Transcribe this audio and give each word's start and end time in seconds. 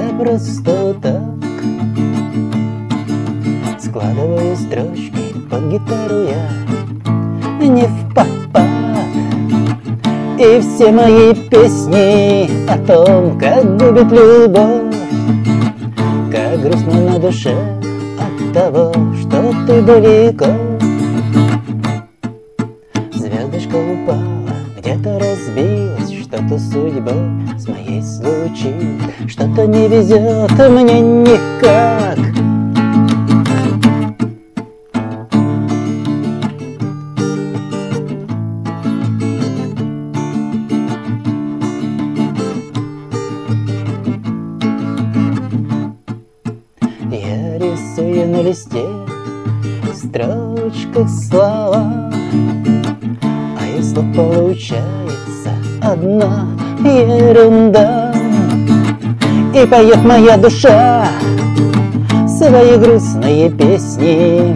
не 0.00 0.24
просто 0.24 0.94
так. 1.02 1.22
Складываю 3.78 4.56
строчки 4.56 5.26
под 5.48 5.70
гитару 5.70 6.22
я 6.28 7.66
Не 7.66 7.84
в 7.84 8.14
попад 8.14 8.66
И 10.38 10.60
все 10.60 10.90
мои 10.90 11.34
песни 11.34 12.68
о 12.68 12.78
том, 12.78 13.38
как 13.38 13.76
губит 13.76 14.10
любовь 14.10 14.94
Как 16.32 16.60
грустно 16.60 17.12
на 17.12 17.18
душе 17.18 17.54
от 18.18 18.52
того, 18.52 18.92
что 19.20 19.52
ты 19.66 19.82
далеко. 19.82 20.46
Звездочка 23.12 23.76
упала, 23.76 24.50
где-то 24.78 25.18
разбилась 25.18 26.15
что-то 26.26 26.58
судьбой 26.58 27.14
с 27.56 27.68
моей 27.68 28.02
случилось 28.02 29.00
Что-то 29.28 29.64
не 29.68 29.86
везет 29.86 30.50
мне 30.68 31.00
никак. 31.00 32.18
Я 47.08 47.58
рисую 47.58 48.28
на 48.28 48.42
листе 48.42 48.82
строчках 49.94 51.08
слова 51.08 52.10
А 53.14 53.82
слов 53.82 54.04
получается 54.16 55.65
одна 55.82 56.48
ерунда. 56.84 58.12
И 59.54 59.66
поет 59.66 60.04
моя 60.04 60.36
душа 60.36 61.08
свои 62.36 62.76
грустные 62.76 63.50
песни 63.50 64.54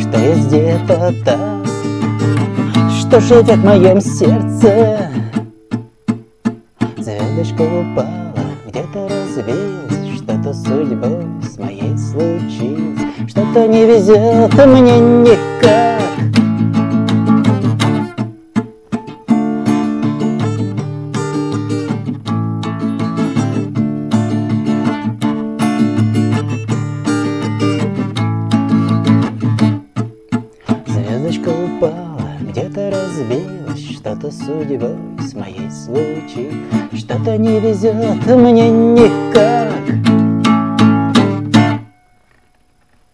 Что 0.00 0.18
есть 0.20 0.46
где-то 0.46 1.12
так, 1.24 1.66
что 3.00 3.20
живет 3.20 3.56
в 3.56 3.64
моем 3.64 4.00
сердце. 4.00 5.10
Звездочка 6.96 7.62
упала, 7.62 8.32
где-то 8.68 9.08
разбилась 9.08 10.18
Что-то 10.18 10.54
судьбой 10.54 11.26
с 11.42 11.58
моей 11.58 11.98
случилось 11.98 13.00
Что-то 13.28 13.66
не 13.66 13.86
везет 13.86 14.54
мне 14.66 15.00
никак 15.00 16.01
Звездочка 31.12 31.50
упала, 31.50 32.38
где-то 32.40 32.90
разбилась 32.90 33.98
Что-то 33.98 34.30
судьбой 34.30 34.96
с 35.20 35.34
моей 35.34 35.70
случай 35.70 36.50
Что-то 36.96 37.36
не 37.36 37.60
везет 37.60 38.26
мне 38.26 38.70
никак 38.70 39.41